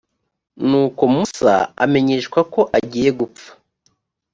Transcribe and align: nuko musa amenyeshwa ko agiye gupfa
nuko 0.67 1.01
musa 1.15 1.53
amenyeshwa 1.83 2.39
ko 2.53 2.61
agiye 2.79 3.09
gupfa 3.19 3.49